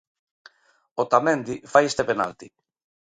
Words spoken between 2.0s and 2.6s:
penalti.